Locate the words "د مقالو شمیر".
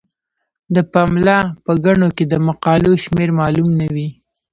2.27-3.29